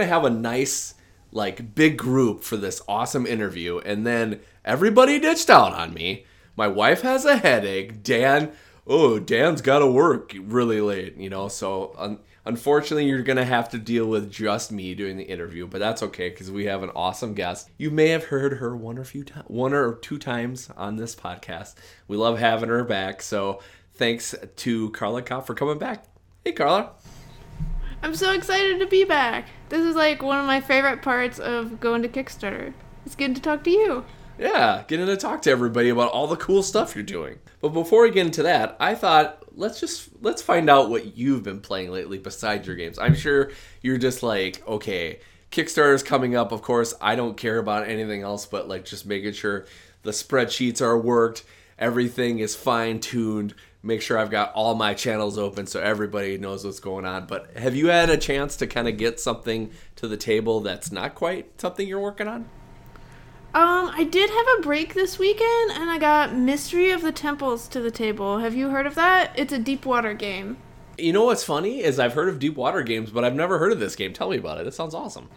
[0.00, 0.94] Were gonna have a nice,
[1.30, 6.24] like, big group for this awesome interview, and then everybody ditched out on me.
[6.56, 8.02] My wife has a headache.
[8.02, 8.52] Dan,
[8.86, 13.78] oh, Dan's gotta work really late, you know, so un- unfortunately, you're gonna have to
[13.78, 17.34] deal with just me doing the interview, but that's okay because we have an awesome
[17.34, 17.68] guest.
[17.76, 21.14] You may have heard her one or few times, one or two times on this
[21.14, 21.74] podcast.
[22.08, 23.60] We love having her back, so
[23.92, 26.06] thanks to Carla Kopp for coming back.
[26.42, 26.92] Hey, Carla.
[28.02, 29.48] I'm so excited to be back.
[29.70, 32.72] This is like one of my favorite parts of going to Kickstarter.
[33.06, 34.04] It's good to talk to you.
[34.36, 37.38] Yeah, getting to talk to everybody about all the cool stuff you're doing.
[37.60, 41.44] But before we get into that, I thought let's just let's find out what you've
[41.44, 42.98] been playing lately besides your games.
[42.98, 45.20] I'm sure you're just like, okay,
[45.52, 46.92] Kickstarter's coming up, of course.
[47.00, 49.66] I don't care about anything else but like just making sure
[50.02, 51.44] the spreadsheets are worked,
[51.78, 56.80] everything is fine-tuned, make sure I've got all my channels open so everybody knows what's
[56.80, 57.26] going on.
[57.26, 60.92] But have you had a chance to kind of get something to the table that's
[60.92, 62.48] not quite something you're working on?
[63.52, 67.66] Um, I did have a break this weekend and I got Mystery of the Temples
[67.68, 68.38] to the table.
[68.38, 69.32] Have you heard of that?
[69.34, 70.58] It's a deep water game.
[70.96, 73.72] You know what's funny is I've heard of deep water games, but I've never heard
[73.72, 74.12] of this game.
[74.12, 74.66] Tell me about it.
[74.66, 75.28] It sounds awesome.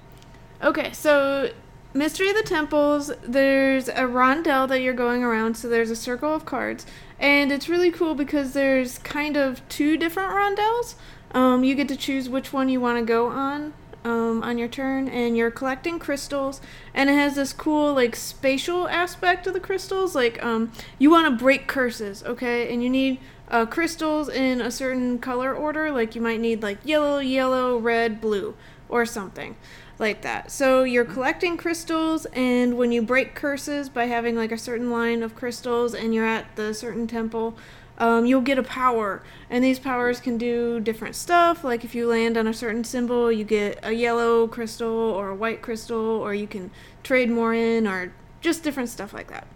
[0.62, 1.50] Okay, so
[1.96, 6.34] Mystery of the Temples, there's a rondel that you're going around, so there's a circle
[6.34, 6.86] of cards.
[7.24, 10.96] And it's really cool because there's kind of two different rondels.
[11.32, 13.74] Um, you get to choose which one you want to go on
[14.04, 16.60] um, on your turn, and you're collecting crystals.
[16.94, 20.16] And it has this cool, like, spatial aspect of the crystals.
[20.16, 22.74] Like, um, you want to break curses, okay?
[22.74, 25.92] And you need uh, crystals in a certain color order.
[25.92, 28.54] Like, you might need, like, yellow, yellow, red, blue,
[28.90, 29.56] or something
[30.00, 30.52] like that.
[30.52, 35.24] So you're collecting crystals, and when you break curses by having like a certain line
[35.24, 37.56] of crystals, and you're at the certain temple,
[38.00, 41.64] um, you'll get a power, and these powers can do different stuff.
[41.64, 45.36] Like if you land on a certain symbol, you get a yellow crystal or a
[45.36, 46.72] white crystal, or you can
[47.04, 49.48] trade more in, or just different stuff like that.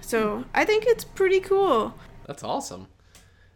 [0.00, 1.94] So I think it's pretty cool.
[2.26, 2.88] That's awesome.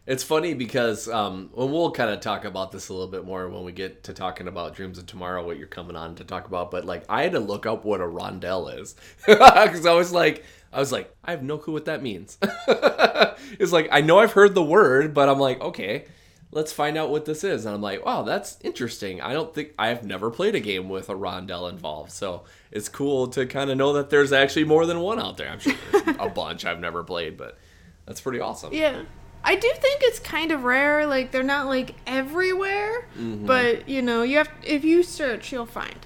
[0.07, 3.49] It's funny because um, well, we'll kind of talk about this a little bit more
[3.49, 6.47] when we get to talking about Dreams of Tomorrow, what you're coming on to talk
[6.47, 6.69] about.
[6.69, 8.95] But like, I had to look up what a rondel is
[9.25, 12.37] because I was like, I was like, I have no clue what that means.
[12.67, 16.05] it's like I know I've heard the word, but I'm like, okay,
[16.51, 17.65] let's find out what this is.
[17.65, 19.21] And I'm like, wow, that's interesting.
[19.21, 23.27] I don't think I've never played a game with a rondel involved, so it's cool
[23.29, 25.49] to kind of know that there's actually more than one out there.
[25.49, 27.57] I'm sure there's a bunch I've never played, but
[28.05, 28.71] that's pretty awesome.
[28.73, 29.03] Yeah.
[29.45, 31.05] I do think it's kind of rare.
[31.05, 33.07] Like they're not like everywhere,
[33.45, 35.99] but you know, you have if you search, you'll find.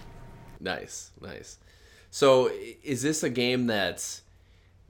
[0.59, 1.57] Nice, nice.
[2.11, 2.51] So,
[2.83, 4.23] is this a game that's,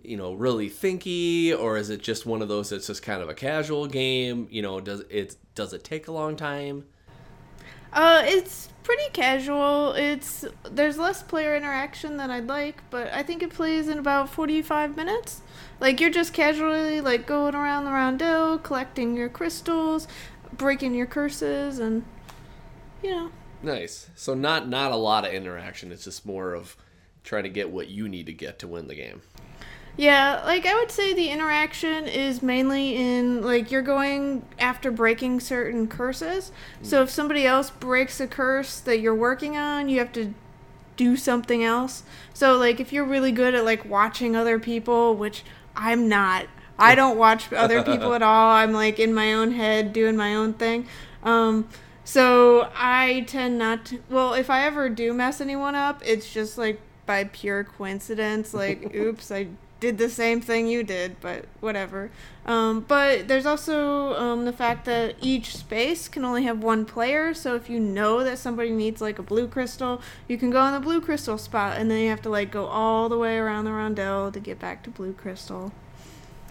[0.01, 3.29] you know, really thinky, or is it just one of those that's just kind of
[3.29, 4.47] a casual game?
[4.49, 6.85] You know, does it does it take a long time?
[7.91, 9.93] Uh, it's pretty casual.
[9.93, 14.29] It's there's less player interaction than I'd like, but I think it plays in about
[14.29, 15.41] 45 minutes.
[15.79, 20.07] Like you're just casually like going around the roundel, collecting your crystals,
[20.51, 22.03] breaking your curses, and
[23.01, 23.31] you know.
[23.61, 24.09] Nice.
[24.15, 25.91] So not not a lot of interaction.
[25.91, 26.75] It's just more of
[27.23, 29.21] trying to get what you need to get to win the game.
[29.97, 35.41] Yeah, like I would say the interaction is mainly in like you're going after breaking
[35.41, 36.53] certain curses.
[36.81, 37.03] So hmm.
[37.03, 40.33] if somebody else breaks a curse that you're working on, you have to
[40.95, 42.03] do something else.
[42.33, 45.43] So like if you're really good at like watching other people, which
[45.75, 46.47] I'm not.
[46.77, 48.51] I don't watch other people at all.
[48.51, 50.87] I'm like in my own head doing my own thing.
[51.23, 51.67] Um
[52.03, 56.57] so I tend not to well, if I ever do mess anyone up, it's just
[56.57, 59.47] like by pure coincidence like oops, I
[59.79, 62.11] did the same thing you did, but whatever.
[62.45, 67.33] Um, but there's also um, the fact that each space can only have one player.
[67.33, 70.73] So if you know that somebody needs like a blue crystal, you can go on
[70.73, 73.65] the blue crystal spot, and then you have to like go all the way around
[73.65, 75.71] the rondel to get back to blue crystal.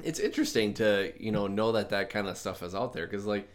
[0.05, 3.27] it's interesting to you know know that that kind of stuff is out there because
[3.27, 3.49] like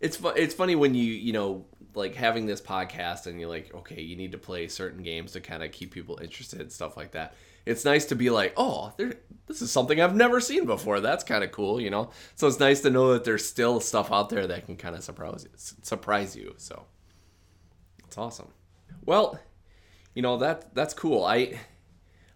[0.00, 3.72] it's fu- it's funny when you you know like having this podcast and you're like
[3.74, 6.96] okay you need to play certain games to kind of keep people interested and stuff
[6.96, 7.34] like that
[7.66, 8.92] it's nice to be like oh
[9.46, 12.60] this is something i've never seen before that's kind of cool you know so it's
[12.60, 15.46] nice to know that there's still stuff out there that can kind of surprise
[15.82, 16.84] surprise you so
[18.06, 18.48] it's awesome
[19.04, 19.38] well
[20.14, 21.58] you know that that's cool i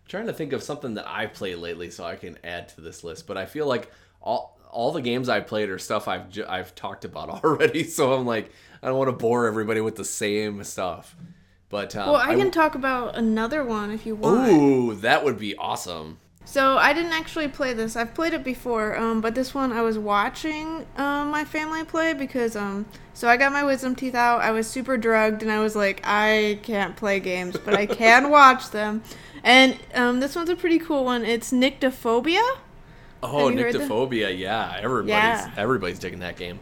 [0.08, 2.80] I'm trying to think of something that I've played lately so I can add to
[2.80, 3.92] this list, but I feel like
[4.22, 7.84] all all the games I've played are stuff I've I've talked about already.
[7.84, 8.50] So I'm like,
[8.82, 11.14] I don't want to bore everybody with the same stuff.
[11.70, 14.50] But um, Well, I can talk about another one if you want.
[14.50, 16.18] Ooh, that would be awesome.
[16.46, 17.94] So I didn't actually play this.
[17.94, 22.14] I've played it before, um, but this one I was watching um, my family play
[22.14, 24.40] because um, so I got my wisdom teeth out.
[24.40, 28.30] I was super drugged, and I was like, I can't play games, but I can
[28.38, 29.02] watch them.
[29.44, 31.22] And um, this one's a pretty cool one.
[31.22, 32.40] It's Nyctophobia.
[33.22, 33.82] Oh, Have you heard that?
[33.82, 35.52] Nyctophobia, yeah, everybody's Yeah.
[35.58, 36.60] everybody's taking that game.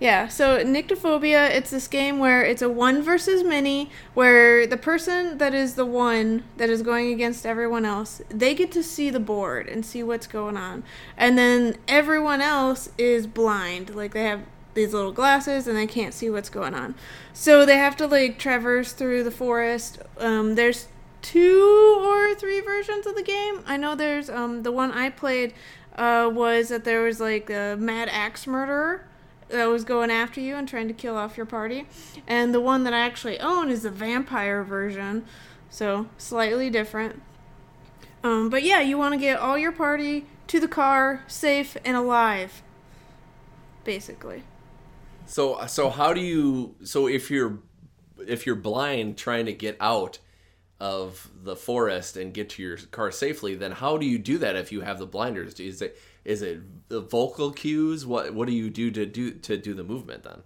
[0.00, 5.38] Yeah, so Nyctophobia, it's this game where it's a one versus many, where the person
[5.38, 9.20] that is the one that is going against everyone else, they get to see the
[9.20, 10.82] board and see what's going on.
[11.16, 13.94] And then everyone else is blind.
[13.94, 14.40] Like they have
[14.74, 16.96] these little glasses and they can't see what's going on.
[17.32, 20.00] So they have to like traverse through the forest.
[20.18, 20.88] Um, there's
[21.22, 23.60] two or three versions of the game.
[23.64, 25.54] I know there's um the one I played
[25.96, 29.06] uh, was that there was like a mad axe murderer
[29.48, 31.86] that was going after you and trying to kill off your party.
[32.26, 35.24] And the one that I actually own is the vampire version,
[35.70, 37.22] so slightly different.
[38.22, 41.96] Um, but yeah, you want to get all your party to the car safe and
[41.96, 42.62] alive,
[43.84, 44.44] basically.
[45.26, 47.58] So so how do you so if you're
[48.26, 50.18] if you're blind trying to get out
[50.80, 54.56] of the forest and get to your car safely, then how do you do that
[54.56, 55.60] if you have the blinders?
[55.60, 58.06] Is it is it the vocal cues?
[58.06, 60.42] What what do you do to do to do the movement then?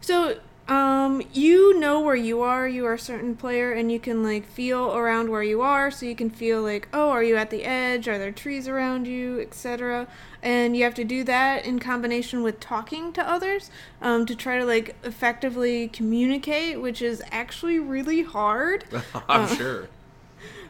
[0.00, 0.38] So,
[0.68, 2.68] um, you know where you are.
[2.68, 5.90] You are a certain player, and you can like feel around where you are.
[5.90, 8.06] So you can feel like, oh, are you at the edge?
[8.08, 10.06] Are there trees around you, etc.
[10.42, 13.70] And you have to do that in combination with talking to others
[14.02, 18.84] um, to try to like effectively communicate, which is actually really hard.
[19.28, 19.88] I'm Uh, sure.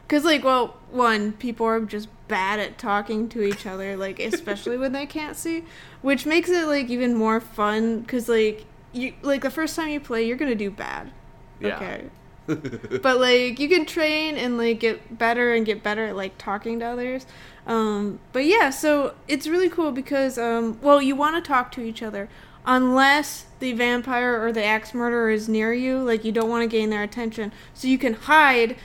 [0.07, 4.77] Cause like, well, one, people are just bad at talking to each other, like especially
[4.77, 5.63] when they can't see,
[6.01, 8.05] which makes it like even more fun.
[8.05, 11.11] Cause like you, like the first time you play, you're gonna do bad.
[11.59, 11.75] Yeah.
[11.75, 12.03] Okay.
[13.01, 16.79] but like you can train and like get better and get better at like talking
[16.79, 17.25] to others.
[17.65, 21.81] Um, but yeah, so it's really cool because um, well, you want to talk to
[21.81, 22.29] each other
[22.65, 25.97] unless the vampire or the axe murderer is near you.
[25.99, 28.75] Like you don't want to gain their attention, so you can hide.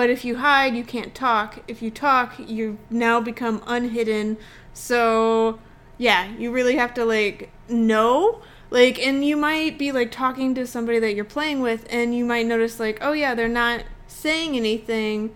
[0.00, 1.58] But if you hide, you can't talk.
[1.68, 4.38] If you talk, you now become unhidden.
[4.72, 5.58] So
[5.98, 10.66] yeah, you really have to like know like and you might be like talking to
[10.66, 14.56] somebody that you're playing with and you might notice like oh yeah they're not saying
[14.56, 15.34] anything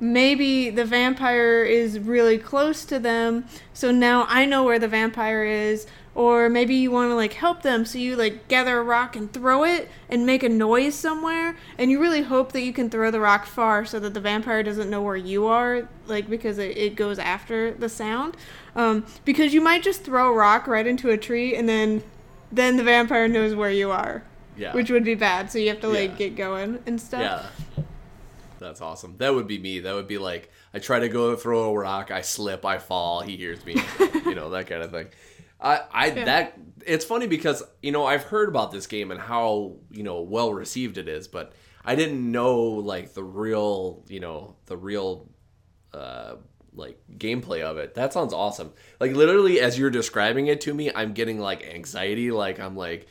[0.00, 5.44] maybe the vampire is really close to them so now i know where the vampire
[5.44, 9.14] is or maybe you want to like help them so you like gather a rock
[9.14, 12.90] and throw it and make a noise somewhere and you really hope that you can
[12.90, 16.58] throw the rock far so that the vampire doesn't know where you are like because
[16.58, 18.36] it, it goes after the sound
[18.74, 22.02] um, because you might just throw a rock right into a tree and then
[22.50, 24.24] then the vampire knows where you are
[24.56, 24.72] Yeah.
[24.74, 26.16] which would be bad so you have to like Yeah.
[26.16, 27.20] get going and stuff
[27.76, 27.84] Yeah.
[28.58, 29.14] That's awesome.
[29.16, 29.80] That would be me.
[29.80, 33.22] That would be like I try to go throw a rock, I slip, I fall,
[33.22, 33.76] he hears me.
[34.26, 35.06] you know, that kind of thing.
[35.60, 39.76] I I that it's funny because, you know, I've heard about this game and how,
[39.90, 41.52] you know, well received it is, but
[41.84, 45.28] I didn't know like the real, you know, the real
[45.92, 46.36] uh
[46.72, 47.94] like gameplay of it.
[47.94, 48.72] That sounds awesome.
[49.00, 53.08] Like literally as you're describing it to me, I'm getting like anxiety, like I'm like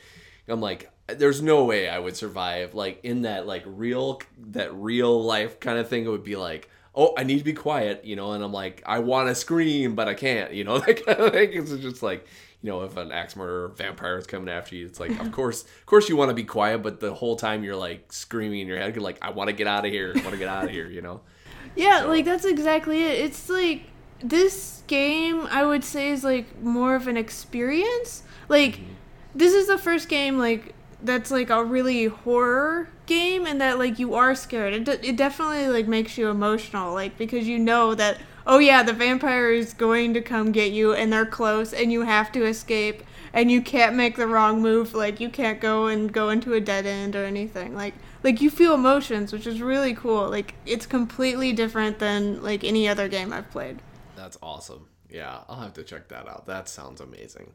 [0.48, 5.24] I'm like there's no way I would survive like in that like real that real
[5.24, 8.16] life kind of thing it would be like oh I need to be quiet you
[8.16, 11.20] know and I'm like I want to scream but I can't you know that kind
[11.20, 12.26] of thing it's just like
[12.62, 15.64] you know if an axe murderer vampire is coming after you it's like of course
[15.64, 18.68] of course you want to be quiet but the whole time you're like screaming in
[18.68, 20.66] your head like I want to get out of here I want to get out
[20.66, 21.22] of here you know
[21.76, 23.20] Yeah, So- like that's exactly it.
[23.26, 23.84] It's like
[24.22, 28.24] this game I would say is like more of an experience.
[28.50, 28.94] Like Mm-hmm.
[29.36, 34.00] this is the first game like that's like a really horror game and that like
[34.00, 34.74] you are scared.
[34.74, 38.94] It it definitely like makes you emotional like because you know that oh yeah, the
[38.94, 43.04] vampire is going to come get you and they're close and you have to escape
[43.32, 46.60] and you can't make the wrong move like you can't go and go into a
[46.60, 47.76] dead end or anything.
[47.76, 50.30] Like like you feel emotions, which is really cool.
[50.30, 53.82] Like it's completely different than like any other game I've played.
[54.16, 54.88] That's awesome.
[55.10, 56.46] Yeah, I'll have to check that out.
[56.46, 57.54] That sounds amazing.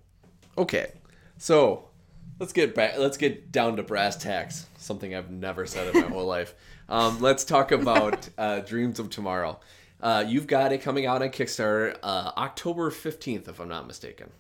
[0.57, 0.93] Okay,
[1.37, 1.89] so
[2.39, 2.99] let's get back.
[2.99, 4.67] Let's get down to brass tacks.
[4.79, 6.55] Something I've never said in my whole life.
[6.89, 9.61] Um, let's talk about uh, Dreams of Tomorrow.
[10.01, 14.31] Uh, you've got it coming out on Kickstarter uh, October fifteenth, if I'm not mistaken.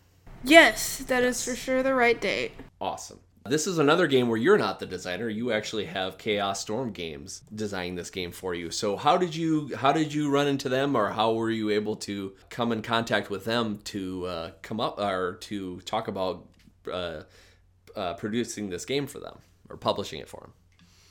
[0.43, 2.53] Yes, that is for sure the right date.
[2.81, 3.19] Awesome.
[3.47, 5.29] This is another game where you're not the designer.
[5.29, 8.71] You actually have Chaos Storm Games designing this game for you.
[8.71, 11.97] So how did you how did you run into them, or how were you able
[11.97, 16.47] to come in contact with them to uh, come up or to talk about
[17.97, 20.53] uh, producing this game for them or publishing it for them?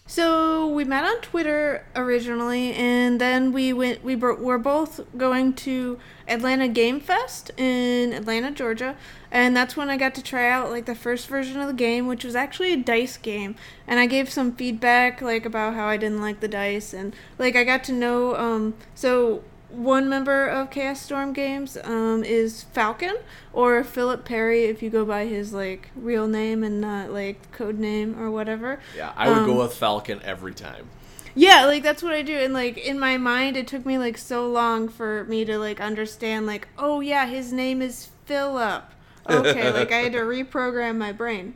[0.06, 4.04] So we met on Twitter originally, and then we went.
[4.04, 5.98] We were both going to
[6.28, 8.98] Atlanta Game Fest in Atlanta, Georgia,
[9.32, 12.08] and that's when I got to try out like the first version of the game,
[12.08, 13.56] which was actually a dice game.
[13.88, 17.56] And I gave some feedback like about how I didn't like the dice, and like
[17.56, 18.36] I got to know.
[18.36, 19.42] Um, so
[19.74, 23.16] one member of Chaos Storm Games um, is Falcon
[23.52, 27.80] or Philip Perry if you go by his like real name and not like code
[27.80, 28.80] name or whatever.
[28.96, 30.88] Yeah, I would go Um, with Falcon every time.
[31.36, 32.38] Yeah, like that's what I do.
[32.38, 35.82] And like in my mind it took me like so long for me to like
[35.82, 38.84] understand like, oh yeah, his name is Philip.
[39.30, 41.56] Okay, like I had to reprogram my brain.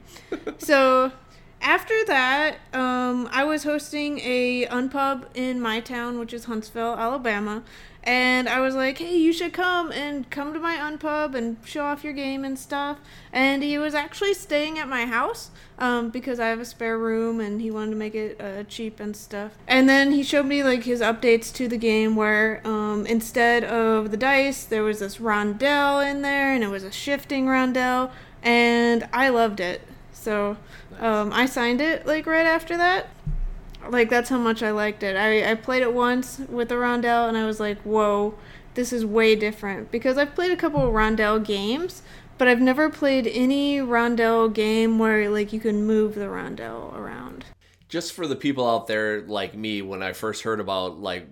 [0.57, 1.11] So
[1.61, 7.63] after that, um, I was hosting a unpub in my town, which is Huntsville, Alabama,
[8.07, 11.83] and I was like, "Hey, you should come and come to my unpub and show
[11.83, 12.99] off your game and stuff."
[13.33, 17.41] And he was actually staying at my house um, because I have a spare room,
[17.41, 19.51] and he wanted to make it uh, cheap and stuff.
[19.67, 24.09] And then he showed me like his updates to the game, where um, instead of
[24.11, 28.11] the dice, there was this rondel in there, and it was a shifting rondel,
[28.41, 29.81] and I loved it.
[30.13, 30.55] So
[31.01, 33.07] um, I signed it like right after that.
[33.91, 35.15] Like that's how much I liked it.
[35.15, 38.35] I, I played it once with the rondel and I was like, whoa,
[38.75, 42.03] this is way different because I've played a couple of games,
[42.37, 47.45] but I've never played any rondel game where like you can move the rondel around.
[47.89, 51.27] Just for the people out there like me, when I first heard about like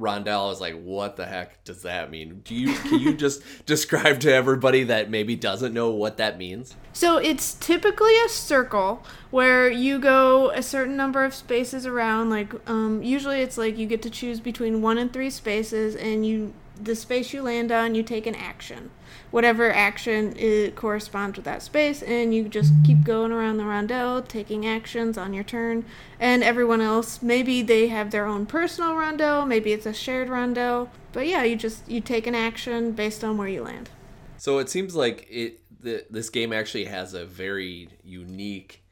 [0.00, 4.20] Rondel, is like, "What the heck does that mean?" Do you can you just describe
[4.20, 6.74] to everybody that maybe doesn't know what that means?
[6.92, 12.30] So it's typically a circle where you go a certain number of spaces around.
[12.30, 16.26] Like um, usually, it's like you get to choose between one and three spaces, and
[16.26, 18.90] you the space you land on, you take an action,
[19.30, 24.26] whatever action it corresponds with that space, and you just keep going around the rondel,
[24.26, 25.84] taking actions on your turn.
[26.18, 30.88] And everyone else, maybe they have their own personal rondel, maybe it's a shared rondel,
[31.12, 33.90] but yeah, you just you take an action based on where you land.
[34.38, 38.82] So it seems like it the, this game actually has a very unique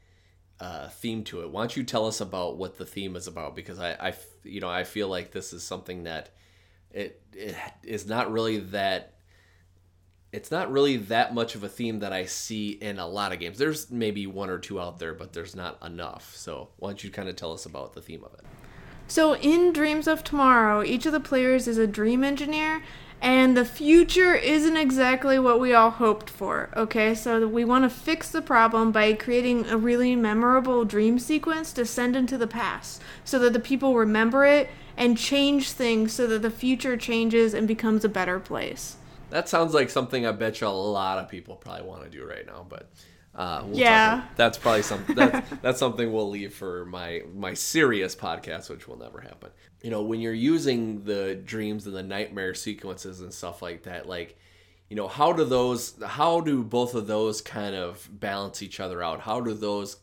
[0.59, 1.51] uh, theme to it.
[1.51, 3.55] Why don't you tell us about what the theme is about?
[3.55, 6.29] Because I, I you know, I feel like this is something that
[6.91, 9.15] it it is not really that.
[10.31, 13.39] It's not really that much of a theme that I see in a lot of
[13.39, 13.57] games.
[13.57, 16.35] There's maybe one or two out there, but there's not enough.
[16.35, 18.41] So why don't you kind of tell us about the theme of it?
[19.07, 22.83] So, in Dreams of Tomorrow, each of the players is a dream engineer,
[23.19, 26.69] and the future isn't exactly what we all hoped for.
[26.77, 31.73] Okay, so we want to fix the problem by creating a really memorable dream sequence
[31.73, 36.27] to send into the past so that the people remember it and change things so
[36.27, 38.97] that the future changes and becomes a better place.
[39.29, 42.25] That sounds like something I bet you a lot of people probably want to do
[42.25, 42.89] right now, but
[43.35, 44.23] uh, we'll talk Yeah.
[44.35, 48.97] that's probably something that's, that's something we'll leave for my my serious podcast, which will
[48.97, 49.49] never happen.
[49.81, 54.07] You know, when you're using the dreams and the nightmare sequences and stuff like that,
[54.07, 54.37] like
[54.89, 59.03] you know, how do those how do both of those kind of balance each other
[59.03, 59.21] out?
[59.21, 59.97] How do those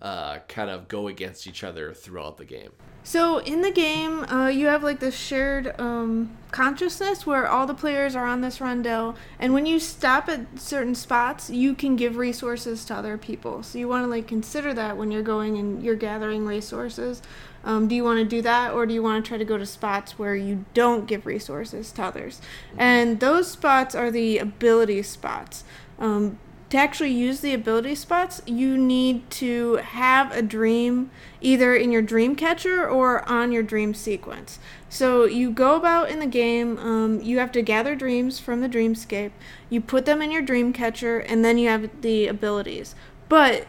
[0.00, 2.70] uh, kind of go against each other throughout the game?
[3.02, 7.74] So in the game, uh, you have like this shared um, consciousness where all the
[7.74, 12.16] players are on this rondel, and when you stop at certain spots, you can give
[12.16, 13.62] resources to other people.
[13.62, 17.22] So you want to like consider that when you're going and you're gathering resources.
[17.64, 19.58] Um, do you want to do that, or do you want to try to go
[19.58, 22.40] to spots where you don't give resources to others?
[22.76, 25.64] And those spots are the ability spots.
[25.98, 26.38] Um,
[26.70, 31.10] to actually use the ability spots, you need to have a dream
[31.40, 34.58] either in your dream catcher or on your dream sequence.
[34.90, 38.68] So you go about in the game, um, you have to gather dreams from the
[38.68, 39.32] dreamscape,
[39.70, 42.94] you put them in your dream catcher, and then you have the abilities.
[43.30, 43.66] But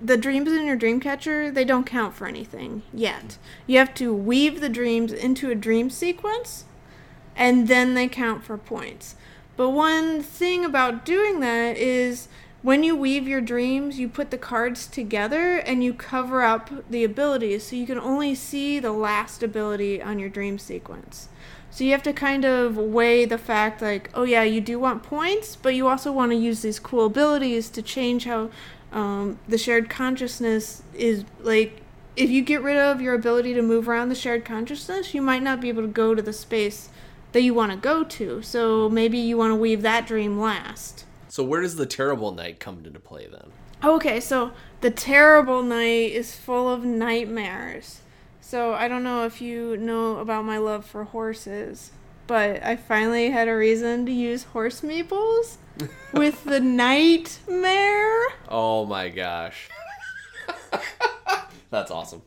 [0.00, 3.38] the dreams in your dream catcher, they don't count for anything yet.
[3.66, 6.64] You have to weave the dreams into a dream sequence,
[7.36, 9.14] and then they count for points.
[9.56, 12.28] But one thing about doing that is
[12.62, 17.02] when you weave your dreams, you put the cards together and you cover up the
[17.02, 21.28] abilities so you can only see the last ability on your dream sequence.
[21.72, 25.02] So you have to kind of weigh the fact like, oh yeah, you do want
[25.02, 28.50] points, but you also want to use these cool abilities to change how
[28.92, 31.78] um, the shared consciousness is like.
[32.14, 35.42] If you get rid of your ability to move around the shared consciousness, you might
[35.42, 36.90] not be able to go to the space
[37.32, 38.42] that you want to go to.
[38.42, 41.04] So maybe you want to weave that dream last.
[41.28, 43.52] So where does the terrible night come into play then?
[43.84, 48.00] Okay, so the terrible night is full of nightmares.
[48.40, 51.90] So I don't know if you know about my love for horses,
[52.26, 55.56] but I finally had a reason to use horse meeples
[56.12, 58.28] with the nightmare.
[58.48, 59.68] Oh my gosh.
[61.70, 62.22] That's awesome.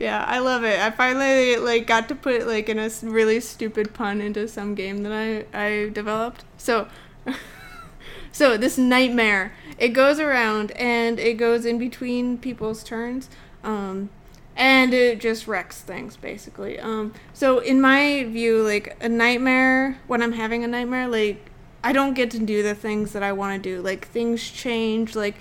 [0.00, 0.80] Yeah, I love it.
[0.80, 5.02] I finally like got to put like in a really stupid pun into some game
[5.02, 6.42] that I I developed.
[6.56, 6.88] So
[8.32, 13.28] so this nightmare, it goes around and it goes in between people's turns.
[13.62, 14.08] Um
[14.56, 16.80] and it just wrecks things basically.
[16.80, 21.50] Um so in my view like a nightmare when I'm having a nightmare like
[21.84, 23.82] I don't get to do the things that I want to do.
[23.82, 25.34] Like things change like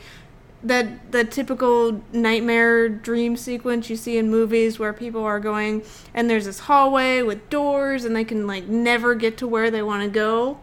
[0.61, 6.29] that the typical nightmare dream sequence you see in movies where people are going and
[6.29, 10.03] there's this hallway with doors and they can like never get to where they want
[10.03, 10.59] to go.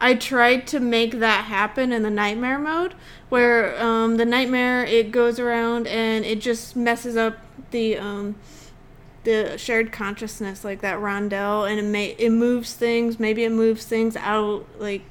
[0.00, 2.94] I tried to make that happen in the nightmare mode
[3.28, 7.38] where um, the nightmare it goes around and it just messes up
[7.70, 8.36] the um,
[9.24, 13.84] the shared consciousness like that rondel and it may it moves things maybe it moves
[13.84, 15.02] things out like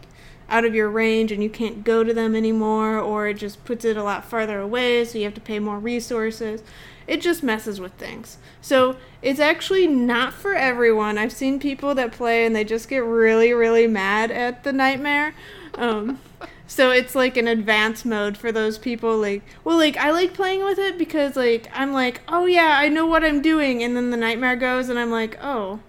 [0.51, 3.85] out of your range and you can't go to them anymore or it just puts
[3.85, 6.61] it a lot farther away so you have to pay more resources.
[7.07, 8.37] It just messes with things.
[8.61, 11.17] So it's actually not for everyone.
[11.17, 15.33] I've seen people that play and they just get really really mad at the nightmare.
[15.75, 16.19] Um,
[16.67, 20.63] so it's like an advanced mode for those people like well like i like playing
[20.63, 24.09] with it because like i'm like oh yeah i know what i'm doing and then
[24.09, 25.81] the nightmare goes and i'm like oh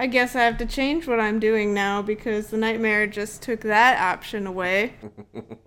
[0.00, 3.60] I guess I have to change what I'm doing now because the nightmare just took
[3.60, 4.94] that option away.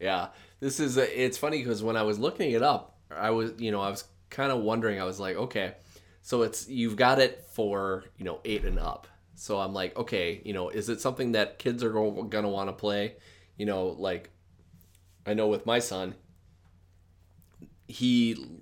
[0.00, 0.28] Yeah,
[0.60, 3.72] this is a, it's funny because when I was looking it up, I was you
[3.72, 5.00] know I was kind of wondering.
[5.00, 5.76] I was like, okay,
[6.20, 9.06] so it's you've got it for you know eight and up.
[9.34, 12.74] So I'm like, okay, you know, is it something that kids are gonna want to
[12.74, 13.16] play?
[13.56, 14.28] You know, like
[15.24, 16.16] I know with my son,
[17.88, 18.60] he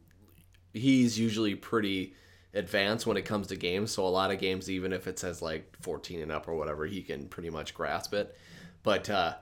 [0.73, 2.15] he's usually pretty
[2.55, 3.93] advanced when it comes to games.
[3.93, 6.87] So a lot of games, even if it says like 14 and up or whatever,
[6.87, 8.37] he can pretty much grasp it.
[8.83, 9.35] But uh,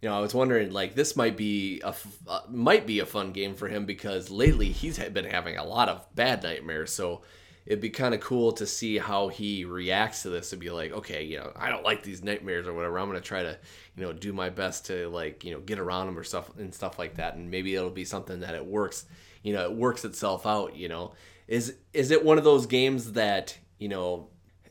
[0.00, 3.06] you know, I was wondering like this might be a f- uh, might be a
[3.06, 6.92] fun game for him because lately he's been having a lot of bad nightmares.
[6.92, 7.22] So
[7.64, 10.92] it'd be kind of cool to see how he reacts to this and be like,
[10.92, 12.98] okay, you know, I don't like these nightmares or whatever.
[12.98, 13.56] I'm gonna try to,
[13.96, 16.74] you know, do my best to like, you know, get around them or stuff and
[16.74, 17.36] stuff like that.
[17.36, 19.04] And maybe it'll be something that it works,
[19.44, 20.74] you know, it works itself out.
[20.74, 21.12] You know,
[21.52, 24.28] is is it one of those games that you know?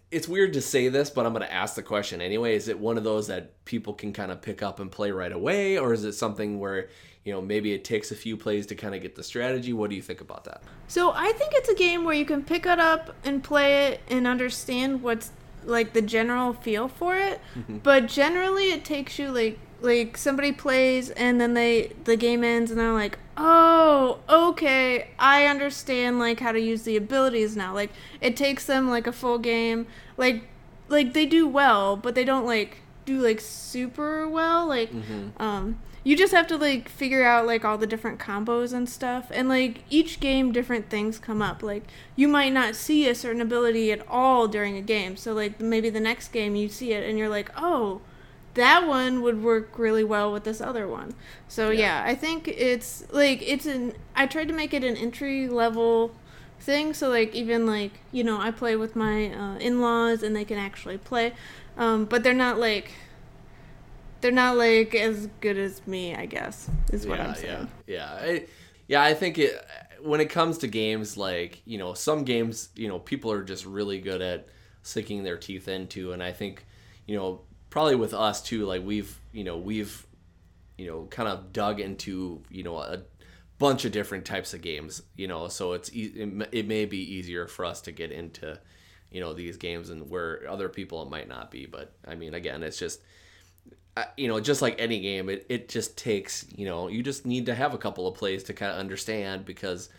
[0.09, 2.55] It's weird to say this, but I'm going to ask the question anyway.
[2.55, 5.31] Is it one of those that people can kind of pick up and play right
[5.31, 6.89] away, or is it something where
[7.23, 9.73] you know maybe it takes a few plays to kind of get the strategy?
[9.73, 10.63] What do you think about that?
[10.87, 14.01] So I think it's a game where you can pick it up and play it
[14.09, 15.31] and understand what's
[15.63, 17.39] like the general feel for it.
[17.55, 17.77] Mm-hmm.
[17.77, 22.71] But generally it takes you like like somebody plays and then they the game ends
[22.71, 27.91] and they're like, "Oh, okay, I understand like how to use the abilities now." Like
[28.21, 29.87] it takes them like a full game.
[30.17, 30.43] Like
[30.87, 34.67] like they do well, but they don't like do like super well.
[34.67, 34.91] Like
[35.37, 39.27] um you just have to like figure out like all the different combos and stuff
[39.31, 41.83] and like each game different things come up like
[42.15, 45.89] you might not see a certain ability at all during a game so like maybe
[45.89, 48.01] the next game you see it and you're like oh
[48.53, 51.13] that one would work really well with this other one.
[51.47, 55.47] So yeah, i think it's like it's an i tried to make it an entry
[55.47, 56.13] level
[56.59, 56.93] thing.
[56.93, 60.57] So like even like you know i play with my uh, in-laws and they can
[60.57, 61.33] actually play.
[61.77, 62.91] Um, but they're not like
[64.21, 67.67] they're not like as good as me, I guess, is what I'm saying.
[67.87, 68.45] Yeah, yeah, I,
[68.87, 69.03] yeah.
[69.03, 69.65] I think it
[70.01, 73.65] when it comes to games like you know some games you know people are just
[73.65, 74.47] really good at
[74.83, 76.65] sinking their teeth into, and I think
[77.07, 78.65] you know probably with us too.
[78.65, 80.05] Like we've you know we've
[80.77, 82.99] you know kind of dug into you know a
[83.57, 85.01] bunch of different types of games.
[85.15, 88.59] You know, so it's it, may be easier for us to get into
[89.09, 91.65] you know these games and where other people it might not be.
[91.65, 93.01] But I mean, again, it's just
[94.17, 97.45] you know, just like any game, it, it just takes, you know, you just need
[97.47, 99.89] to have a couple of plays to kind of understand because,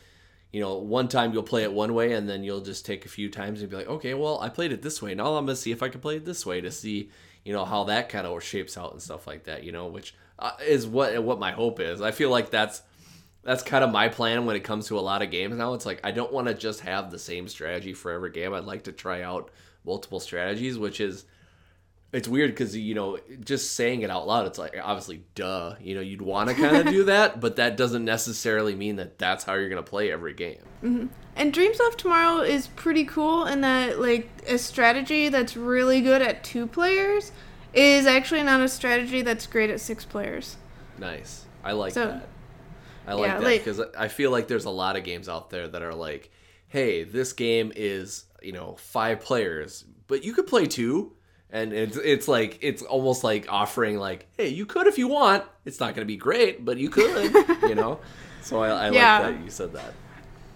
[0.50, 3.08] you know, one time you'll play it one way and then you'll just take a
[3.08, 5.14] few times and be like, okay, well, I played it this way.
[5.14, 7.10] Now I'm going to see if I can play it this way to see,
[7.44, 10.14] you know, how that kind of shapes out and stuff like that, you know, which
[10.38, 12.00] uh, is what what my hope is.
[12.00, 12.82] I feel like that's
[13.42, 15.74] that's kind of my plan when it comes to a lot of games now.
[15.74, 18.54] It's like I don't want to just have the same strategy for every game.
[18.54, 19.50] I'd like to try out
[19.84, 21.24] multiple strategies, which is
[22.12, 25.94] it's weird because you know just saying it out loud it's like obviously duh you
[25.94, 29.44] know you'd want to kind of do that but that doesn't necessarily mean that that's
[29.44, 30.58] how you're going to play every game.
[30.82, 31.06] Mm-hmm.
[31.36, 36.20] And Dreams of Tomorrow is pretty cool in that like a strategy that's really good
[36.20, 37.32] at two players
[37.72, 40.56] is actually not a strategy that's great at six players.
[40.98, 41.46] nice.
[41.64, 42.28] I like So- that.
[43.06, 45.50] I like Yeah, that like- because i feel like there's a lot of games out
[45.50, 46.30] there that are like
[46.68, 51.12] hey this game is you know five players but you could play two
[51.52, 55.44] and it's it's like it's almost like offering like hey you could if you want
[55.64, 57.32] it's not going to be great but you could
[57.68, 58.00] you know
[58.42, 59.18] so i, I Yeah.
[59.18, 59.92] like that you said that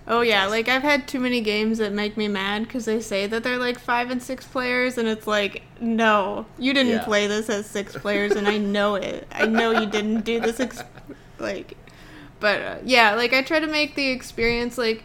[0.08, 3.26] Oh yeah, like I've had too many games that make me mad because they say
[3.26, 7.04] that they're like five and six players, and it's like, no, you didn't Yeah.
[7.04, 9.26] play this as six players, and I know it.
[9.32, 10.84] I know you didn't do this, ex-
[11.40, 11.76] like,
[12.38, 15.02] but uh, yeah, like I try to make the experience like,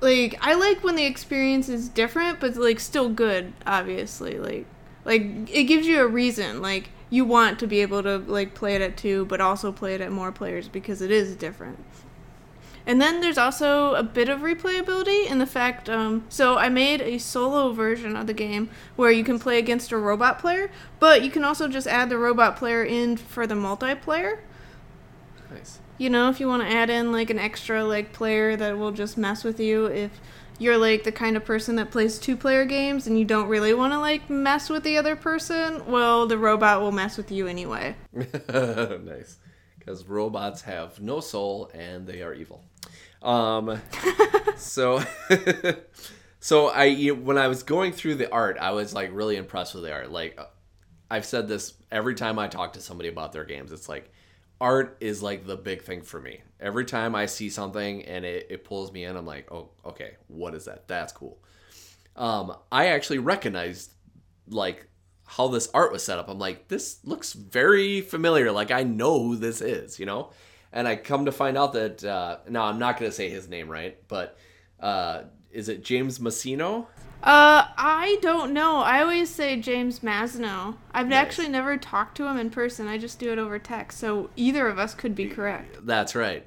[0.00, 3.52] like I like when the experience is different, but like still good.
[3.66, 4.66] Obviously, like,
[5.04, 8.74] like it gives you a reason, like you want to be able to like play
[8.74, 11.78] it at two, but also play it at more players because it is different.
[12.86, 17.00] And then there's also a bit of replayability in the fact, um, so I made
[17.00, 21.22] a solo version of the game where you can play against a robot player, but
[21.22, 24.38] you can also just add the robot player in for the multiplayer.
[25.48, 28.76] nice You know, if you want to add in like an extra like player that
[28.76, 30.20] will just mess with you if
[30.62, 33.74] you're like the kind of person that plays two player games and you don't really
[33.74, 37.46] want to like mess with the other person, well, the robot will mess with you
[37.46, 37.96] anyway.
[38.12, 39.38] nice.
[39.78, 42.64] Because robots have no soul and they are evil.
[43.22, 43.82] Um,
[44.56, 45.02] so,
[46.40, 49.82] so I when I was going through the art, I was like really impressed with
[49.82, 50.10] the art.
[50.12, 50.38] Like,
[51.10, 53.72] I've said this every time I talk to somebody about their games.
[53.72, 54.12] It's like
[54.62, 56.40] art is like the big thing for me.
[56.60, 60.12] Every time I see something and it, it pulls me in, I'm like, oh, okay,
[60.28, 60.86] what is that?
[60.86, 61.42] That's cool.
[62.14, 63.92] Um, I actually recognized
[64.48, 64.86] like
[65.26, 66.28] how this art was set up.
[66.28, 68.52] I'm like, this looks very familiar.
[68.52, 70.30] Like I know who this is, you know.
[70.72, 73.68] And I come to find out that uh, now I'm not gonna say his name
[73.68, 74.38] right, but
[74.78, 76.86] uh, is it James Massino?
[77.22, 78.78] Uh, I don't know.
[78.78, 80.76] I always say James Masno.
[80.92, 81.18] I've Nice.
[81.22, 82.88] actually never talked to him in person.
[82.88, 83.98] I just do it over text.
[83.98, 85.78] So either of us could be correct.
[85.86, 86.44] That's right.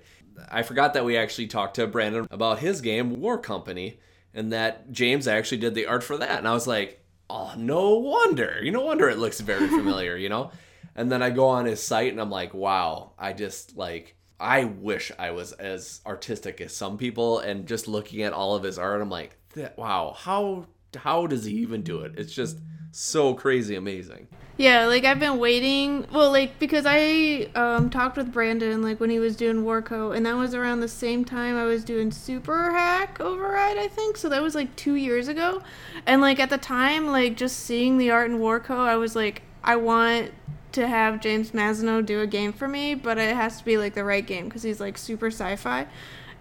[0.52, 4.00] I forgot that we actually talked to Brandon about his game War Company,
[4.34, 6.40] and that James actually did the art for that.
[6.40, 8.60] And I was like, oh, no wonder.
[8.62, 10.52] You no wonder it looks very familiar, you know.
[10.94, 14.66] And then I go on his site and I'm like, wow, I just like I
[14.66, 17.40] wish I was as artistic as some people.
[17.40, 21.44] And just looking at all of his art, I'm like, that, wow, how how does
[21.44, 22.14] he even do it?
[22.18, 22.58] It's just
[22.92, 24.28] so crazy amazing.
[24.58, 26.06] Yeah, like I've been waiting.
[26.14, 30.26] Well, like because I um talked with Brandon like when he was doing Warco, and
[30.26, 34.16] that was around the same time I was doing Super Hack Override, I think.
[34.16, 35.62] So that was like two years ago,
[36.06, 39.42] and like at the time, like just seeing the art in Warco, I was like,
[39.62, 40.32] I want
[40.72, 43.94] to have James Masno do a game for me, but it has to be like
[43.94, 45.88] the right game because he's like super sci-fi.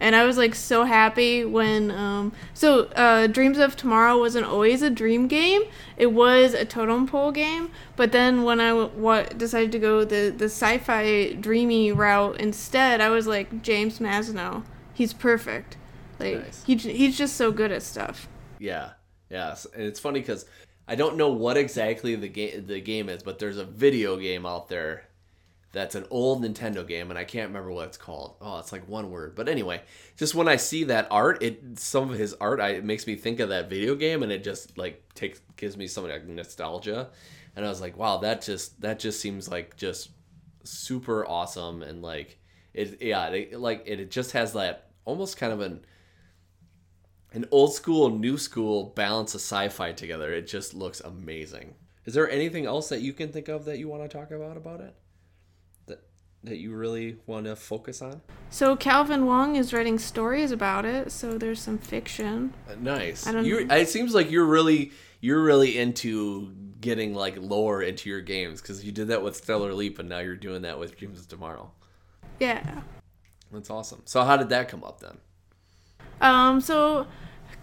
[0.01, 4.83] And I was like so happy when um so uh Dreams of Tomorrow wasn't always
[4.83, 5.63] a dream game.
[5.97, 10.05] It was a totem pole game, but then when I w- what decided to go
[10.05, 14.65] the the sci-fi dreamy route instead, I was like James Masno.
[14.93, 15.77] He's perfect.
[16.19, 16.65] Like Nice.
[16.65, 18.29] he j- he's just so good at stuff.
[18.59, 18.91] Yeah,
[19.31, 20.45] Yeah, and it's funny because
[20.87, 24.45] I don't know what exactly the game the game is, but there's a video game
[24.47, 25.07] out there
[25.75, 28.37] that's an old Nintendo game, and I can't remember what it's called.
[28.41, 29.83] Oh, it's like one word, but anyway,
[30.17, 33.17] just when I see that art, it some of his art, I, it makes me
[33.17, 37.11] think of that video game, and it just like takes gives me some like nostalgia,
[37.57, 40.11] and I was like, wow, that just that just seems like just
[40.63, 42.39] super awesome, and like
[42.73, 45.85] it, yeah, it, like it, it just has that almost kind of an
[47.33, 50.33] an old school new school balance of sci-fi together.
[50.33, 51.75] It just looks amazing.
[52.05, 54.57] Is there anything else that you can think of that you want to talk about
[54.57, 54.95] about it
[56.45, 61.11] that you really want to focus on So Calvin Wong is writing stories about it,
[61.11, 62.53] so there's some fiction.
[62.71, 63.75] Uh, nice I don't you know.
[63.75, 68.85] it seems like you're really you're really into getting like lore into your games because
[68.85, 71.71] you did that with stellar leap and now you're doing that with dreams of tomorrow
[72.39, 72.83] Yeah.
[73.51, 75.17] that's awesome so how did that come up then
[76.21, 77.07] Um, so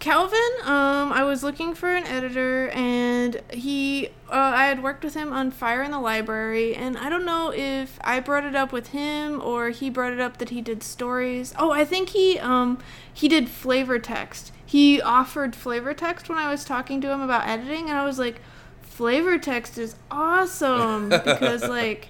[0.02, 5.14] Calvin, um, I was looking for an editor, and he, uh, I had worked with
[5.14, 8.72] him on Fire in the Library, and I don't know if I brought it up
[8.72, 11.54] with him or he brought it up that he did stories.
[11.56, 12.78] Oh, I think he, um,
[13.14, 14.50] he did flavor text.
[14.66, 18.18] He offered flavor text when I was talking to him about editing, and I was
[18.18, 18.40] like,
[18.80, 22.08] flavor text is awesome because like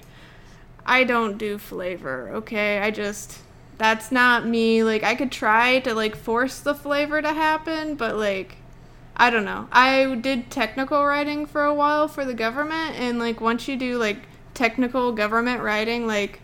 [0.86, 2.78] I don't do flavor, okay?
[2.78, 3.40] I just
[3.82, 4.84] that's not me.
[4.84, 8.56] Like I could try to like force the flavor to happen, but like
[9.16, 9.68] I don't know.
[9.72, 13.98] I did technical writing for a while for the government and like once you do
[13.98, 14.18] like
[14.54, 16.40] technical government writing like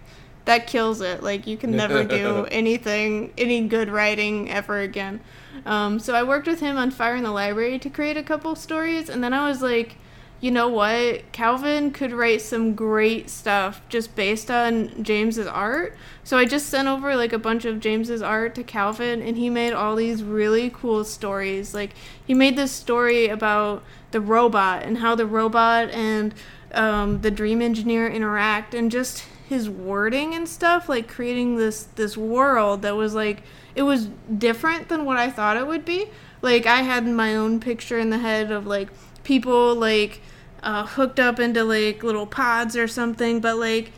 [0.47, 1.23] that kills it.
[1.23, 5.21] Like you can never do anything any good writing ever again.
[5.65, 8.55] Um, so I worked with him on Fire in the Library to create a couple
[8.57, 9.97] stories and then I was like
[10.41, 11.33] you know what?
[11.33, 15.97] Calvin could write some great stuff just based on James's art.
[16.23, 19.51] So I just sent over like a bunch of James's art to Calvin and he
[19.51, 21.75] made all these really cool stories.
[21.75, 26.35] Like he made this story about the robot and how the robot and
[26.73, 32.19] um, the dream engineer interact and just his wording and stuff like creating this this
[32.19, 33.43] world that was like
[33.75, 36.07] it was different than what I thought it would be.
[36.43, 38.89] Like I had my own picture in the head of like
[39.25, 40.21] people like
[40.63, 43.93] uh, hooked up into like little pods or something, but like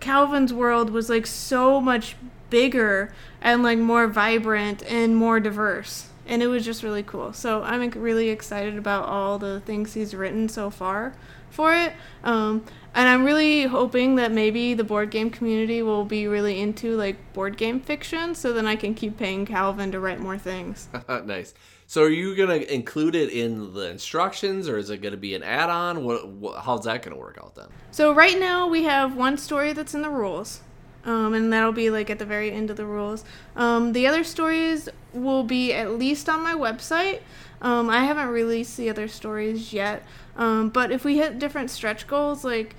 [0.00, 2.16] Calvin's world was like so much
[2.50, 6.08] bigger and like more vibrant and more diverse.
[6.26, 7.32] And it was just really cool.
[7.32, 11.14] So I'm really excited about all the things he's written so far
[11.50, 11.92] for it.
[12.22, 12.64] Um,
[12.94, 17.16] and I'm really hoping that maybe the board game community will be really into like
[17.32, 20.88] board game fiction so then I can keep paying Calvin to write more things.
[21.08, 21.54] nice.
[21.94, 25.44] So are you gonna include it in the instructions, or is it gonna be an
[25.44, 26.04] add-on?
[26.04, 27.68] What, what how's that gonna work out then?
[27.92, 30.58] So right now we have one story that's in the rules,
[31.04, 33.24] um, and that'll be like at the very end of the rules.
[33.54, 37.20] Um, the other stories will be at least on my website.
[37.62, 40.02] Um, I haven't released the other stories yet,
[40.36, 42.74] um, but if we hit different stretch goals, like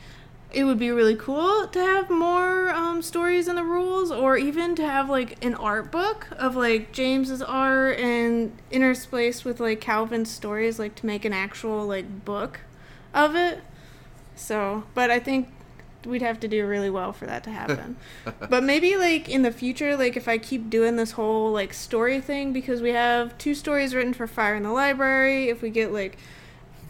[0.55, 4.73] it would be really cool to have more um, stories in the rules, or even
[4.75, 10.31] to have like an art book of like James's art and interspaced with like Calvin's
[10.31, 12.61] stories, like to make an actual like book
[13.13, 13.59] of it.
[14.37, 15.49] So, but I think
[16.05, 17.97] we'd have to do really well for that to happen.
[18.49, 22.21] but maybe like in the future, like if I keep doing this whole like story
[22.21, 25.91] thing, because we have two stories written for Fire in the Library, if we get
[25.91, 26.17] like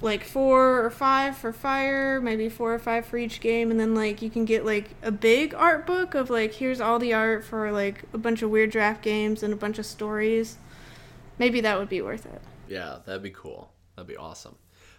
[0.01, 3.95] like four or five for Fire, maybe four or five for each game, and then
[3.95, 7.43] like you can get like a big art book of like here's all the art
[7.43, 10.57] for like a bunch of Weird Giraffe games and a bunch of stories.
[11.37, 12.41] Maybe that would be worth it.
[12.67, 13.71] Yeah, that'd be cool.
[13.95, 14.55] That'd be awesome.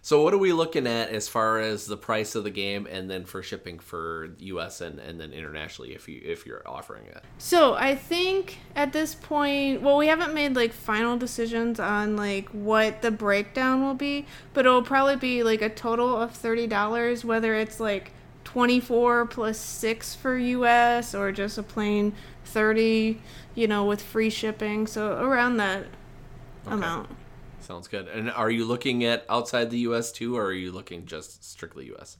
[0.06, 3.10] So what are we looking at as far as the price of the game and
[3.10, 7.24] then for shipping for US and, and then internationally if you if you're offering it?
[7.38, 12.48] So I think at this point, well, we haven't made like final decisions on like
[12.50, 17.24] what the breakdown will be, but it'll probably be like a total of thirty dollars,
[17.24, 18.12] whether it's like
[18.44, 22.12] twenty four plus six for US or just a plain
[22.44, 23.20] thirty,
[23.56, 24.86] you know, with free shipping.
[24.86, 25.86] So around that
[26.64, 27.08] amount.
[27.66, 28.06] Sounds good.
[28.06, 31.92] And are you looking at outside the US too or are you looking just strictly
[31.96, 32.16] US?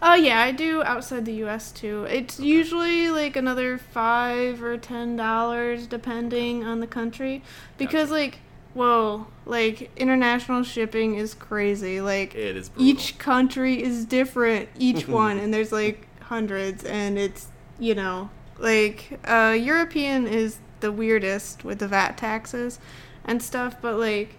[0.00, 1.72] Oh yeah, I do outside the U.S.
[1.72, 2.04] too.
[2.04, 7.42] It's usually like another five or ten dollars, depending on the country,
[7.76, 8.12] because Gotcha.
[8.12, 8.38] like,
[8.74, 12.00] whoa, like international shipping is crazy.
[12.00, 12.88] Like It is brutal.
[12.88, 17.48] each country is different, each one, and there's like hundreds, and it's
[17.80, 22.78] you know like uh, European is the weirdest with the VAT taxes
[23.24, 24.36] and stuff, but like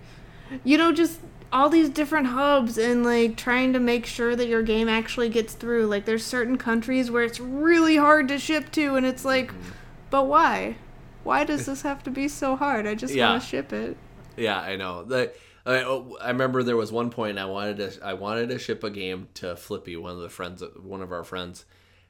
[0.63, 1.19] you know, just
[1.51, 5.53] all these different hubs and like trying to make sure that your game actually gets
[5.53, 5.87] through.
[5.87, 9.69] Like, there's certain countries where it's really hard to ship to, and it's like, Mm-hmm.
[10.09, 10.75] but why?
[11.23, 12.85] Why does this have to be so hard?
[12.87, 13.31] I just Yeah.
[13.31, 13.97] want to ship it.
[14.37, 15.03] Yeah, I know.
[15.03, 15.31] The
[15.65, 18.83] I, oh, I remember there was one point I wanted to I wanted to ship
[18.83, 21.65] a game to Flippy, one of the friends, one of our friends,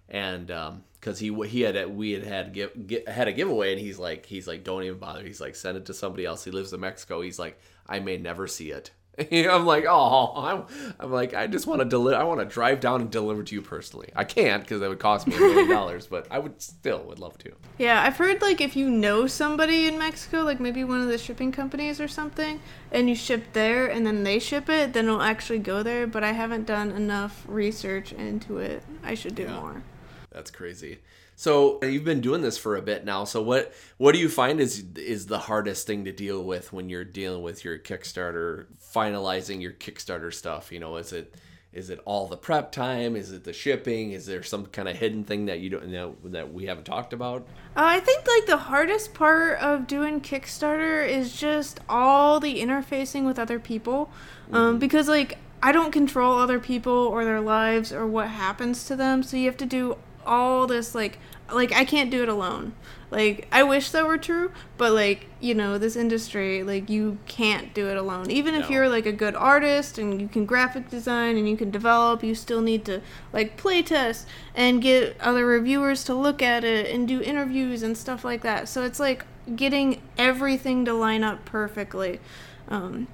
[0.10, 3.80] and um, because he he had we had had give, get, had a giveaway, and
[3.82, 5.24] he's like he's like don't even bother.
[5.24, 6.44] He's like send it to somebody else.
[6.44, 7.22] He lives in Mexico.
[7.22, 8.92] He's like I may never see it.
[9.32, 12.18] I'm like oh I'm, I'm like I just want to deliver.
[12.18, 14.10] I want to drive down and deliver to you personally.
[14.16, 17.20] I can't because that would cost me a million dollars, but I would still would
[17.20, 17.52] love to.
[17.78, 21.18] Yeah, I've heard like if you know somebody in Mexico, like maybe one of the
[21.18, 22.62] shipping companies or something,
[22.94, 26.08] and you ship there and then they ship it, then it'll actually go there.
[26.08, 28.84] But I haven't done enough research into it.
[29.04, 29.60] I should do Yeah.
[29.60, 29.84] more.
[30.32, 31.00] That's crazy.
[31.36, 33.24] So you've been doing this for a bit now.
[33.24, 36.90] So what what do you find is is the hardest thing to deal with when
[36.90, 40.72] you're dealing with your Kickstarter, finalizing your Kickstarter stuff?
[40.72, 41.34] You know, is it
[41.72, 43.16] is it all the prep time?
[43.16, 44.12] Is it the shipping?
[44.12, 46.86] Is there some kind of hidden thing that you don't you know that we haven't
[46.86, 47.44] talked about?
[47.78, 53.26] Uh, I think like the hardest part of doing Kickstarter is just all the interfacing
[53.26, 54.10] with other people,
[54.52, 58.96] um, because like I don't control other people or their lives or what happens to
[58.96, 59.96] them, so you have to do
[60.30, 61.18] all this like
[61.52, 62.74] like I can't do it alone.
[63.12, 67.74] Like I wish that were true, but like, you know, this industry, like you can't
[67.74, 68.30] do it alone.
[68.30, 68.76] Even if No.
[68.76, 72.36] you're like a good artist and you can graphic design and you can develop, you
[72.36, 73.02] still need to
[73.34, 77.98] like play test and get other reviewers to look at it and do interviews and
[77.98, 78.70] stuff like that.
[78.70, 82.20] So it's like getting everything to line up perfectly.
[82.68, 83.08] Um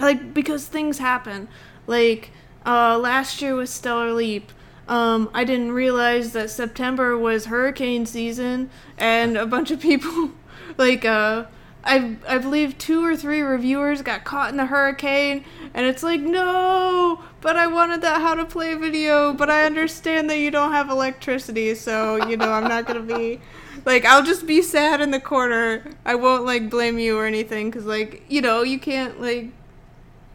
[0.00, 1.48] like because things happen
[1.86, 2.30] like
[2.64, 4.50] uh last year with stellar leap
[4.88, 10.30] um i didn't realize that september was hurricane season and a bunch of people
[10.76, 11.44] like uh
[11.88, 16.20] I, I believe two or three reviewers got caught in the hurricane and it's like
[16.20, 20.72] no but i wanted that how to play video but i understand that you don't
[20.72, 23.40] have electricity so you know i'm not gonna be
[23.84, 27.70] like i'll just be sad in the corner i won't like blame you or anything
[27.70, 29.50] because like you know you can't like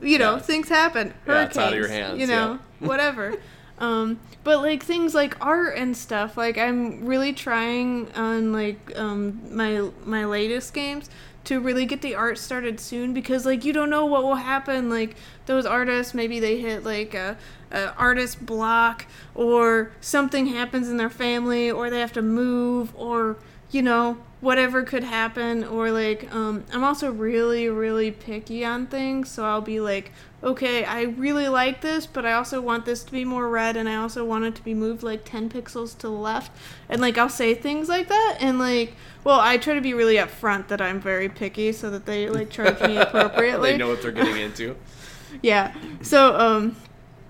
[0.04, 0.40] you know, Yeah.
[0.40, 1.14] things happen.
[1.28, 3.36] Yeah, it's out of your hands, You know, whatever.
[3.82, 9.42] Um, but like things like art and stuff, like I'm really trying on like um
[9.50, 11.10] my my latest games
[11.46, 14.92] to really get the art started soon because like you don't know what will happen.
[14.92, 15.16] Like
[15.48, 17.38] those artists, maybe they hit like a,
[17.72, 23.38] a artist block or something happens in their family or they have to move or
[23.72, 29.30] you know whatever could happen or like um i'm also really really picky on things
[29.30, 30.12] so i'll be like
[30.44, 33.88] okay i really like this but i also want this to be more red and
[33.88, 36.52] i also want it to be moved like 10 pixels to the left
[36.90, 40.16] and like i'll say things like that and like well i try to be really
[40.16, 44.02] upfront that i'm very picky so that they like charge me appropriately they know what
[44.02, 44.76] they're getting into.
[45.42, 45.74] yeah.
[46.02, 46.76] So um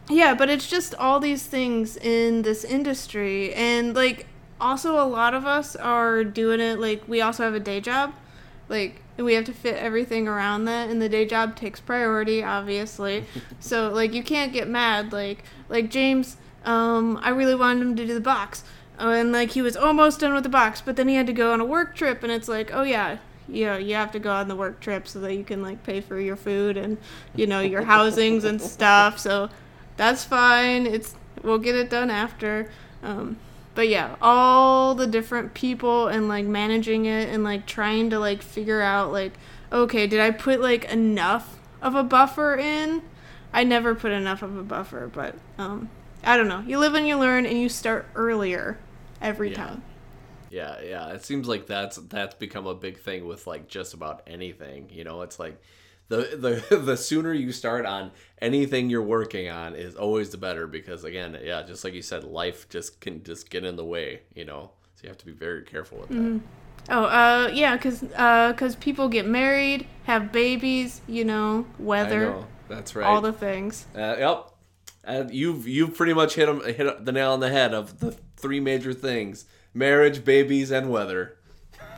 [0.09, 4.27] yeah, but it's just all these things in this industry and like
[4.61, 8.13] also a lot of us are doing it like we also have a day job.
[8.69, 12.43] Like and we have to fit everything around that and the day job takes priority
[12.43, 13.25] obviously.
[13.59, 18.05] so like you can't get mad like like James um I really wanted him to
[18.05, 18.63] do the box.
[18.99, 21.33] Uh, and like he was almost done with the box, but then he had to
[21.33, 24.19] go on a work trip and it's like, "Oh yeah, you know, you have to
[24.19, 26.97] go on the work trip so that you can like pay for your food and
[27.35, 29.19] you know your housings and stuff.
[29.19, 29.49] So
[29.97, 30.85] that's fine.
[30.85, 32.71] It's we'll get it done after.
[33.03, 33.37] Um,
[33.75, 38.41] but yeah, all the different people and like managing it and like trying to like
[38.41, 39.33] figure out like
[39.71, 43.03] okay, did I put like enough of a buffer in?
[43.53, 45.89] I never put enough of a buffer, but um,
[46.23, 46.61] I don't know.
[46.61, 48.77] You live and you learn, and you start earlier
[49.21, 49.55] every Yeah.
[49.55, 49.83] time.
[50.49, 51.07] Yeah, yeah.
[51.13, 54.89] It seems like that's that's become a big thing with like just about anything.
[54.91, 55.61] You know, it's like
[56.11, 60.67] the the the sooner you start on anything you're working on is always the better
[60.67, 64.21] because again, yeah, just like you said, life just can just get in the way.
[64.35, 66.41] You know, so you have to be very careful with that.
[66.89, 72.19] Oh, uh, yeah, cause, uh, 'cause people get married, have babies, you know, I weather,
[72.31, 73.05] know that's right.
[73.05, 73.85] all the things.
[73.95, 74.47] Uh, yep.
[75.05, 78.11] Uh, you've you've pretty much hit 'em- hit the nail on the head of the
[78.35, 81.37] three major things: marriage, babies, and weather.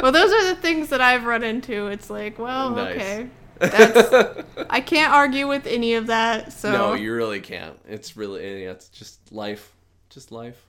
[0.02, 1.88] Well, those are the things that I've run into.
[1.88, 2.94] It's like, well, Nice.
[2.96, 6.52] okay, that's I can't argue with any of that.
[6.52, 7.78] So No, you really can't.
[7.88, 9.74] It's really eh, it's just life,
[10.08, 10.64] just life.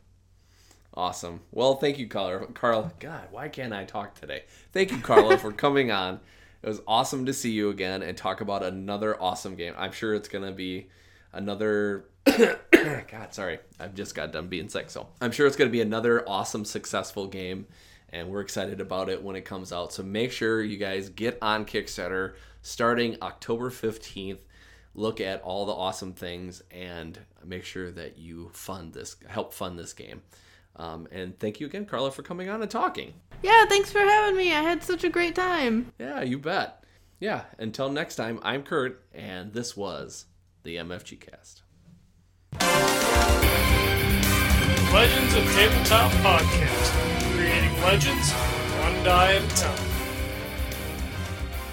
[0.93, 1.39] Awesome.
[1.51, 2.47] Well, thank you, Carl.
[2.53, 4.43] Carl, God, why can't I talk today?
[4.73, 6.19] Thank you, Carla, for coming on.
[6.61, 9.73] It was awesome to see you again and talk about another awesome game.
[9.77, 10.89] I'm sure it's gonna be
[11.31, 12.05] another.
[12.25, 16.27] God, sorry, I've just got done being sick, so I'm sure it's gonna be another
[16.29, 17.65] awesome, successful game,
[18.12, 19.93] and we're excited about it when it comes out.
[19.93, 24.39] So make sure you guys get on Kickstarter starting October 15th
[24.93, 29.80] look at all the awesome things and make sure that you fund this help fund
[29.80, 30.21] this game
[30.76, 34.38] um, and thank you again carla for coming on and talking yeah, thanks for having
[34.38, 34.54] me.
[34.54, 35.91] I had such a great time.
[35.97, 36.84] yeah you bet
[37.19, 40.26] yeah until next time i'm kurt and this was
[40.63, 41.63] the mfg cast
[44.91, 47.11] Legends of Tabletop Podcast.
[47.83, 48.31] Legends
[48.83, 49.90] one die at a time.